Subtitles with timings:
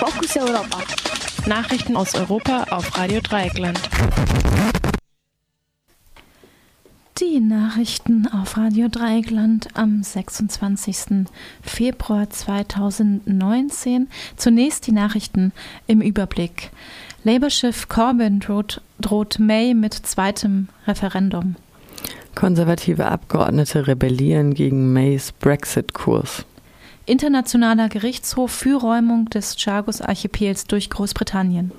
[0.00, 0.78] Fokus Europa.
[1.46, 3.78] Nachrichten aus Europa auf Radio Dreieckland.
[7.20, 11.26] Die Nachrichten auf Radio Dreieckland am 26.
[11.60, 14.08] Februar 2019.
[14.36, 15.52] Zunächst die Nachrichten
[15.86, 16.70] im Überblick.
[17.24, 21.56] Labour-Chef Corbyn droht, droht May mit zweitem Referendum.
[22.34, 26.46] Konservative Abgeordnete rebellieren gegen Mays Brexit-Kurs.
[27.10, 31.72] Internationaler Gerichtshof für Räumung des Chagos-Archipels durch Großbritannien.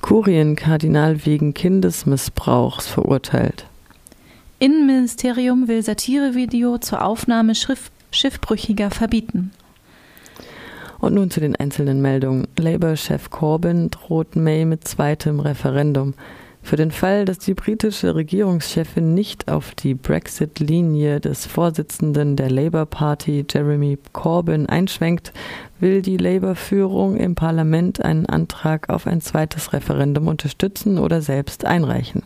[0.00, 3.66] Kurienkardinal wegen Kindesmissbrauchs verurteilt.
[4.58, 9.52] Innenministerium will Satirevideo zur Aufnahme Schrift Schiffbrüchiger verbieten.
[10.98, 12.48] Und nun zu den einzelnen Meldungen.
[12.58, 16.14] Labour-Chef Corbyn droht May mit zweitem Referendum.
[16.64, 22.86] Für den Fall, dass die britische Regierungschefin nicht auf die Brexit-Linie des Vorsitzenden der Labour
[22.86, 25.34] Party, Jeremy Corbyn, einschwenkt,
[25.78, 32.22] will die Labour-Führung im Parlament einen Antrag auf ein zweites Referendum unterstützen oder selbst einreichen.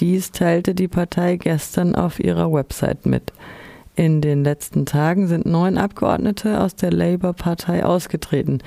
[0.00, 3.32] Dies teilte die Partei gestern auf ihrer Website mit.
[3.98, 8.58] In den letzten Tagen sind neun Abgeordnete aus der Labour-Partei ausgetreten.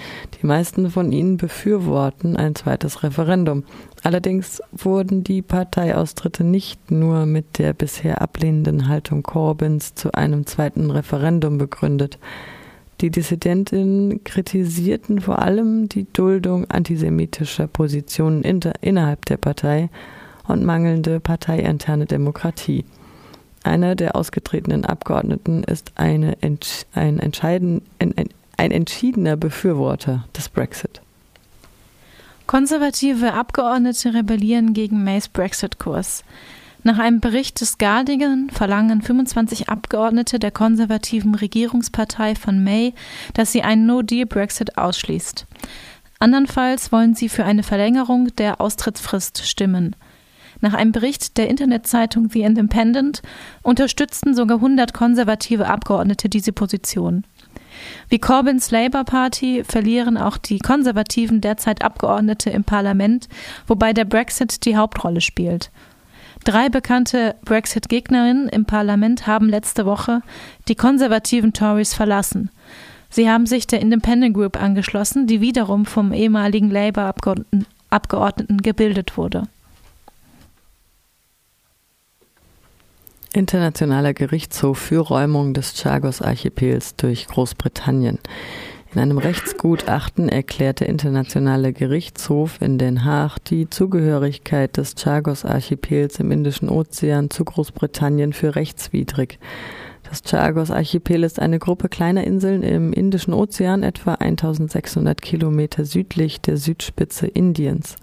[0.41, 3.63] Die meisten von ihnen befürworten ein zweites Referendum.
[4.01, 10.89] Allerdings wurden die Parteiaustritte nicht nur mit der bisher ablehnenden Haltung Corbyns zu einem zweiten
[10.89, 12.17] Referendum begründet.
[13.01, 19.91] Die Dissidentinnen kritisierten vor allem die Duldung antisemitischer Positionen innerhalb der Partei
[20.47, 22.83] und mangelnde parteiinterne Demokratie.
[23.63, 28.13] Einer der ausgetretenen Abgeordneten ist eine, ein, entscheiden, ein,
[28.57, 31.01] ein entschiedener Befürworter des Brexit.
[32.47, 36.23] Konservative Abgeordnete rebellieren gegen Mays Brexit-Kurs.
[36.83, 42.93] Nach einem Bericht des Guardian verlangen 25 Abgeordnete der konservativen Regierungspartei von May,
[43.33, 45.45] dass sie einen No-Deal-Brexit ausschließt.
[46.19, 49.95] Andernfalls wollen sie für eine Verlängerung der Austrittsfrist stimmen.
[50.61, 53.21] Nach einem Bericht der Internetzeitung The Independent
[53.63, 57.23] unterstützten sogar 100 konservative Abgeordnete diese Position.
[58.09, 63.29] Wie Corbyns Labour Party verlieren auch die Konservativen derzeit Abgeordnete im Parlament,
[63.67, 65.71] wobei der Brexit die Hauptrolle spielt.
[66.43, 70.21] Drei bekannte Brexit-Gegnerinnen im Parlament haben letzte Woche
[70.67, 72.49] die konservativen Tories verlassen.
[73.09, 79.43] Sie haben sich der Independent Group angeschlossen, die wiederum vom ehemaligen Labour-Abgeordneten gebildet wurde.
[83.33, 88.17] Internationaler Gerichtshof für Räumung des Chagos-Archipels durch Großbritannien.
[88.91, 96.31] In einem Rechtsgutachten erklärt der Internationale Gerichtshof in Den Haag die Zugehörigkeit des Chagos-Archipels im
[96.31, 99.37] Indischen Ozean zu Großbritannien für rechtswidrig.
[100.09, 106.57] Das Chagos-Archipel ist eine Gruppe kleiner Inseln im Indischen Ozean, etwa 1600 Kilometer südlich der
[106.57, 107.95] Südspitze Indiens.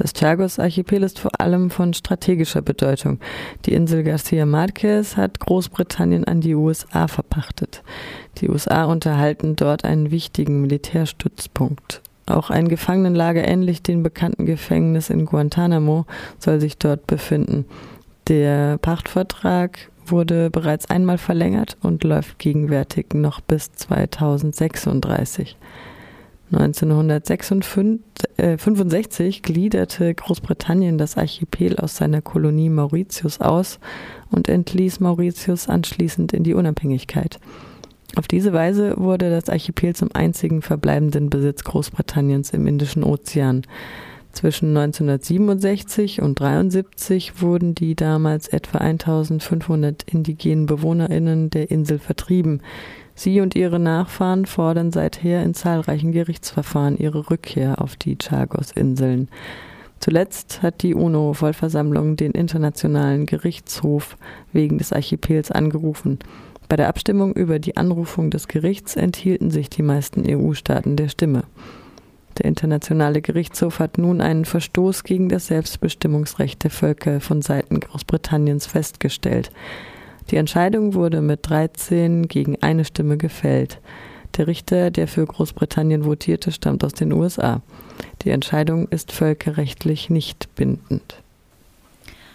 [0.00, 3.18] Das Chagos-Archipel ist vor allem von strategischer Bedeutung.
[3.66, 7.82] Die Insel Garcia Marquez hat Großbritannien an die USA verpachtet.
[8.38, 12.00] Die USA unterhalten dort einen wichtigen Militärstützpunkt.
[12.24, 16.06] Auch ein Gefangenenlager ähnlich dem bekannten Gefängnis in Guantanamo
[16.38, 17.66] soll sich dort befinden.
[18.26, 25.58] Der Pachtvertrag wurde bereits einmal verlängert und läuft gegenwärtig noch bis 2036.
[26.52, 33.80] 1965 äh, gliederte Großbritannien das Archipel aus seiner Kolonie Mauritius aus
[34.30, 37.40] und entließ Mauritius anschließend in die Unabhängigkeit.
[38.16, 43.62] Auf diese Weise wurde das Archipel zum einzigen verbleibenden Besitz Großbritanniens im Indischen Ozean.
[44.32, 52.62] Zwischen 1967 und 1973 wurden die damals etwa 1500 indigenen BewohnerInnen der Insel vertrieben.
[53.14, 59.28] Sie und ihre Nachfahren fordern seither in zahlreichen Gerichtsverfahren ihre Rückkehr auf die Chagos-Inseln.
[60.00, 64.16] Zuletzt hat die UNO-Vollversammlung den Internationalen Gerichtshof
[64.52, 66.18] wegen des Archipels angerufen.
[66.70, 71.42] Bei der Abstimmung über die Anrufung des Gerichts enthielten sich die meisten EU-Staaten der Stimme.
[72.38, 78.66] Der Internationale Gerichtshof hat nun einen Verstoß gegen das Selbstbestimmungsrecht der Völker von Seiten Großbritanniens
[78.66, 79.50] festgestellt.
[80.30, 83.80] Die Entscheidung wurde mit 13 gegen eine Stimme gefällt.
[84.36, 87.62] Der Richter, der für Großbritannien votierte, stammt aus den USA.
[88.22, 91.16] Die Entscheidung ist völkerrechtlich nicht bindend.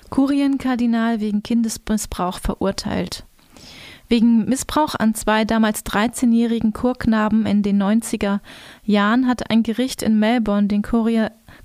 [0.09, 3.23] Kurienkardinal wegen Kindesmissbrauch verurteilt.
[4.07, 8.39] Wegen Missbrauch an zwei damals 13-jährigen Chorknaben in den 90er
[8.83, 10.83] Jahren hat ein Gericht in Melbourne den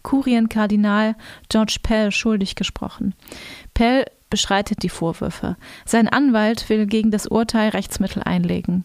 [0.02, 1.16] Kurienkardinal
[1.50, 3.14] George Pell schuldig gesprochen.
[3.74, 5.56] Pell beschreitet die Vorwürfe.
[5.84, 8.84] Sein Anwalt will gegen das Urteil Rechtsmittel einlegen.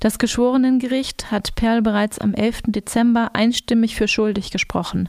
[0.00, 2.62] Das Geschworenengericht hat Perl bereits am 11.
[2.68, 5.08] Dezember einstimmig für schuldig gesprochen.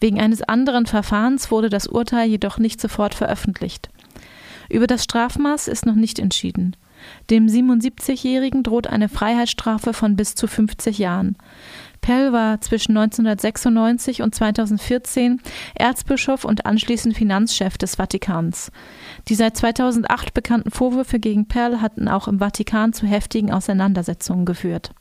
[0.00, 3.90] Wegen eines anderen Verfahrens wurde das Urteil jedoch nicht sofort veröffentlicht.
[4.68, 6.76] Über das Strafmaß ist noch nicht entschieden.
[7.30, 11.36] Dem 77-Jährigen droht eine Freiheitsstrafe von bis zu 50 Jahren.
[12.00, 15.40] Pell war zwischen 1996 und 2014
[15.74, 18.70] Erzbischof und anschließend Finanzchef des Vatikans.
[19.28, 24.92] Die seit 2008 bekannten Vorwürfe gegen Pell hatten auch im Vatikan zu heftigen Auseinandersetzungen geführt.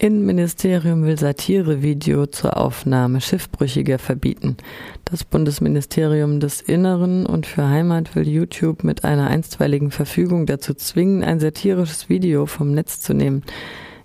[0.00, 4.56] Innenministerium will Satirevideo zur Aufnahme Schiffbrüchiger verbieten.
[5.04, 11.22] Das Bundesministerium des Inneren und für Heimat will YouTube mit einer einstweiligen Verfügung dazu zwingen,
[11.22, 13.42] ein satirisches Video vom Netz zu nehmen.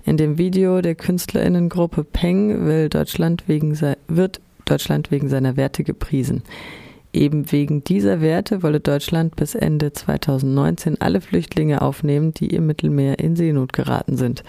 [0.04, 6.44] In dem Video der Künstlerinnengruppe Peng will Deutschland wegen wird Deutschland wegen seiner Werte gepriesen.
[7.14, 13.20] Eben wegen dieser Werte wolle Deutschland bis Ende 2019 alle Flüchtlinge aufnehmen, die im Mittelmeer
[13.20, 14.44] in Seenot geraten sind.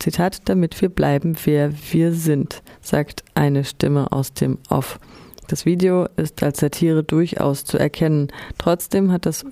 [0.00, 4.98] Zitat, damit wir bleiben, wer wir sind, sagt eine Stimme aus dem Off.
[5.46, 8.28] Das Video ist als Satire durchaus zu erkennen.
[8.56, 9.44] Trotzdem hat das,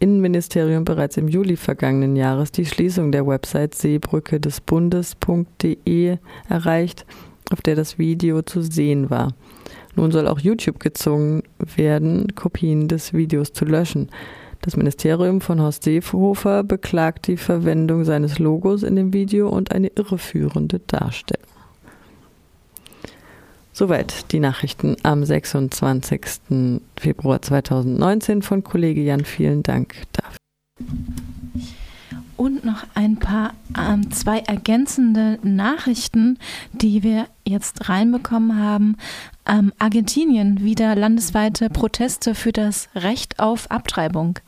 [0.00, 6.16] Innenministerium bereits im Juli vergangenen Jahres die Schließung der Website Seebrücke des Bundes.de
[6.48, 7.06] erreicht,
[7.52, 9.34] auf der das Video zu sehen war.
[9.94, 14.10] Nun soll auch YouTube gezwungen werden, Kopien des Videos zu löschen.
[14.62, 19.88] Das Ministerium von Horst Seehofer beklagt die Verwendung seines Logos in dem Video und eine
[19.88, 21.46] irreführende Darstellung.
[23.72, 26.20] Soweit die Nachrichten am 26.
[26.96, 29.24] Februar 2019 von Kollege Jan.
[29.24, 30.36] Vielen Dank dafür.
[32.36, 36.38] Und noch ein paar ähm, zwei ergänzende Nachrichten,
[36.72, 38.96] die wir jetzt reinbekommen haben.
[39.50, 44.38] Ähm, Argentinien wieder landesweite Proteste für das Recht auf Abtreibung.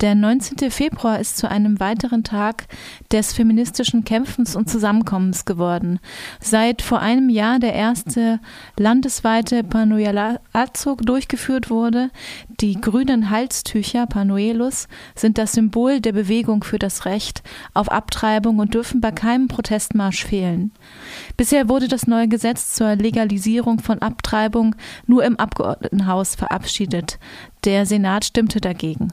[0.00, 0.70] Der 19.
[0.70, 2.64] Februar ist zu einem weiteren Tag
[3.12, 6.00] des feministischen Kämpfens und Zusammenkommens geworden.
[6.40, 8.40] Seit vor einem Jahr der erste
[8.78, 12.10] landesweite Panuelazug durchgeführt wurde,
[12.60, 17.42] die grünen Halstücher Panuelos sind das Symbol der Bewegung für das Recht
[17.74, 20.72] auf Abtreibung und dürfen bei keinem Protestmarsch fehlen.
[21.36, 24.76] Bisher wurde das neue Gesetz zur Legalisierung von Abtreibung
[25.06, 27.18] nur im Abgeordnetenhaus verabschiedet.
[27.64, 29.12] Der Senat stimmte dagegen.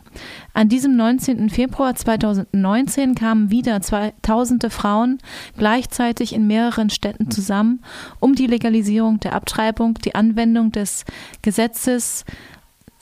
[0.54, 1.50] An diesem 19.
[1.50, 3.80] Februar 2019 kamen wieder
[4.24, 5.20] tausende Frauen
[5.56, 7.82] gleichzeitig in mehreren Städten zusammen,
[8.20, 11.06] um die Legalisierung der Abtreibung, die Anwendung des
[11.44, 12.26] Gesetzes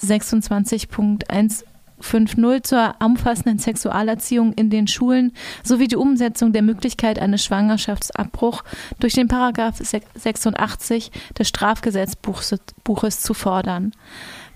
[0.01, 1.63] 26.1
[2.01, 5.33] 5.0 zur umfassenden Sexualerziehung in den Schulen
[5.63, 8.63] sowie die Umsetzung der Möglichkeit eines Schwangerschaftsabbruchs
[8.99, 13.93] durch den Paragraph 86 des Strafgesetzbuches zu fordern.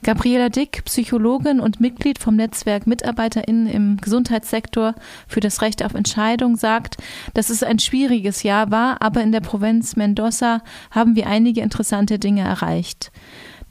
[0.03, 4.95] Gabriela Dick, Psychologin und Mitglied vom Netzwerk MitarbeiterInnen im Gesundheitssektor
[5.27, 6.97] für das Recht auf Entscheidung, sagt,
[7.35, 12.17] dass es ein schwieriges Jahr war, aber in der Provinz Mendoza haben wir einige interessante
[12.17, 13.11] Dinge erreicht.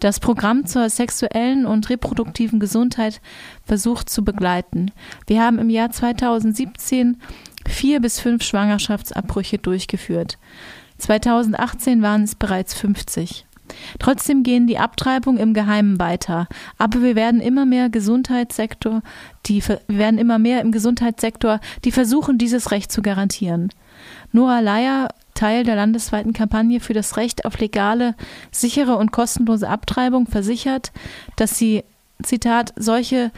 [0.01, 3.21] Das Programm zur sexuellen und reproduktiven Gesundheit
[3.67, 4.93] versucht zu begleiten.
[5.27, 7.21] Wir haben im Jahr 2017
[7.69, 10.39] vier bis fünf Schwangerschaftsabbrüche durchgeführt.
[10.97, 13.45] 2018 waren es bereits 50.
[13.99, 16.49] Trotzdem gehen die Abtreibungen im Geheimen weiter.
[16.79, 19.03] Aber wir werden immer mehr Gesundheitssektor,
[19.47, 23.69] die werden immer mehr im Gesundheitssektor, die versuchen, dieses Recht zu garantieren.
[24.33, 25.09] Nora Leier,
[25.41, 28.15] Teil der landesweiten Kampagne für das Recht auf legale,
[28.51, 30.93] sichere und kostenlose Abtreibung, versichert,
[31.37, 31.83] dass sie
[32.23, 33.33] Zitat solche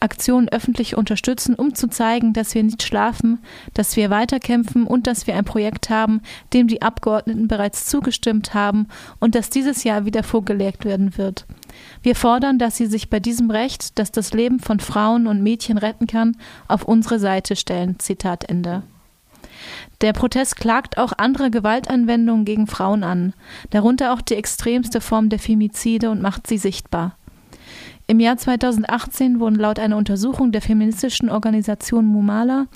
[0.00, 3.40] Aktionen öffentlich unterstützen, um zu zeigen, dass wir nicht schlafen,
[3.74, 6.22] dass wir weiterkämpfen und dass wir ein Projekt haben,
[6.54, 8.88] dem die Abgeordneten bereits zugestimmt haben
[9.20, 11.44] und das dieses Jahr wieder vorgelegt werden wird.
[12.02, 15.76] Wir fordern, dass Sie sich bei diesem Recht, das das Leben von Frauen und Mädchen
[15.76, 16.38] retten kann,
[16.68, 17.98] auf unsere Seite stellen.
[17.98, 18.82] Zitat Ende.
[20.04, 23.32] Der Protest klagt auch andere Gewaltanwendungen gegen Frauen an,
[23.70, 27.16] darunter auch die extremste Form der Femizide und macht sie sichtbar.
[28.06, 32.66] Im Jahr 2018 wurden laut einer Untersuchung der feministischen Organisation Mumala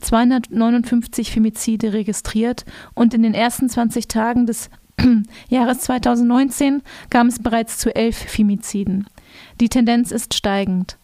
[0.00, 4.68] 259 Femizide registriert und in den ersten 20 Tagen des
[5.48, 9.06] Jahres 2019 kam es bereits zu elf Femiziden.
[9.60, 10.98] Die Tendenz ist steigend.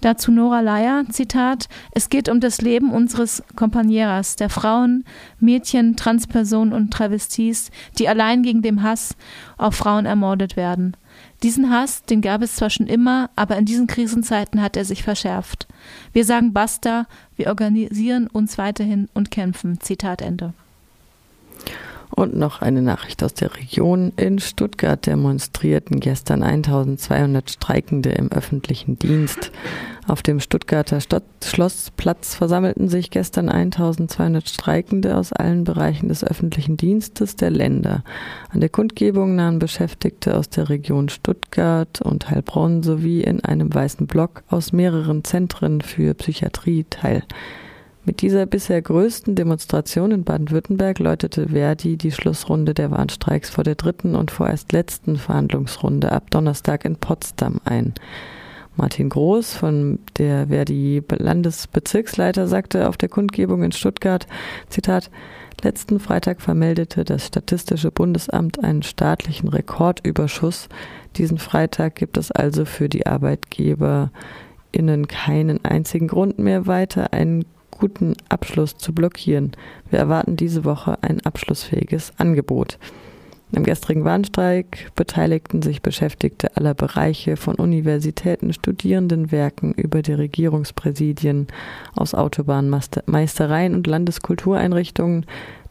[0.00, 5.04] Dazu Nora Leier, Zitat, es geht um das Leben unseres Kompanieras, der Frauen,
[5.40, 9.16] Mädchen, Transpersonen und Travestis, die allein gegen den Hass
[9.56, 10.96] auf Frauen ermordet werden.
[11.42, 15.02] Diesen Hass, den gab es zwar schon immer, aber in diesen Krisenzeiten hat er sich
[15.02, 15.66] verschärft.
[16.12, 19.80] Wir sagen Basta, wir organisieren uns weiterhin und kämpfen.
[19.80, 20.54] Zitat Ende.
[22.16, 24.10] Und noch eine Nachricht aus der Region.
[24.16, 29.52] In Stuttgart demonstrierten gestern 1200 Streikende im öffentlichen Dienst.
[30.08, 36.78] Auf dem Stuttgarter Stott Schlossplatz versammelten sich gestern 1200 Streikende aus allen Bereichen des öffentlichen
[36.78, 38.02] Dienstes der Länder.
[38.48, 44.06] An der Kundgebung nahmen Beschäftigte aus der Region Stuttgart und Heilbronn sowie in einem weißen
[44.06, 47.24] Block aus mehreren Zentren für Psychiatrie teil.
[48.06, 53.74] Mit dieser bisher größten Demonstration in Baden-Württemberg läutete Verdi die Schlussrunde der Warnstreiks vor der
[53.74, 57.94] dritten und vorerst letzten Verhandlungsrunde ab Donnerstag in Potsdam ein.
[58.76, 64.28] Martin Groß von der Verdi Landesbezirksleiter sagte auf der Kundgebung in Stuttgart,
[64.68, 65.10] Zitat,
[65.64, 70.68] letzten Freitag vermeldete das Statistische Bundesamt einen staatlichen Rekordüberschuss.
[71.16, 74.12] Diesen Freitag gibt es also für die Arbeitgeber
[74.70, 77.44] innen keinen einzigen Grund mehr weiter einen
[77.78, 79.52] guten Abschluss zu blockieren.
[79.90, 82.78] Wir erwarten diese Woche ein abschlussfähiges Angebot.
[83.52, 91.46] Im gestrigen Warnstreik beteiligten sich Beschäftigte aller Bereiche von Universitäten, Studierendenwerken über die Regierungspräsidien
[91.94, 95.26] aus Autobahnmeistereien und Landeskultureinrichtungen,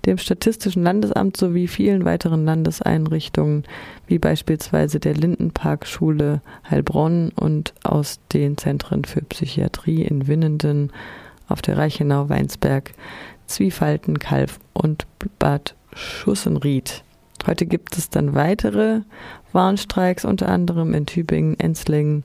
[0.06, 3.64] dem Statistischen Landesamt sowie vielen weiteren Landeseinrichtungen,
[4.08, 10.92] wie beispielsweise der Lindenparkschule Heilbronn und aus den Zentren für Psychiatrie in Winnenden,
[11.48, 12.92] auf der Reichenau, Weinsberg,
[13.48, 15.06] Zwiefalten, Kalf und
[15.40, 17.04] Bad Schussenried.
[17.46, 19.02] Heute gibt es dann weitere
[19.54, 22.24] Warnstreiks, unter anderem in Tübingen, Enzlingen,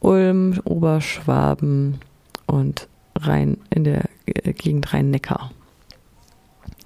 [0.00, 2.00] Ulm, Oberschwaben
[2.46, 5.52] und Rhein in der Gegend Rhein-Neckar.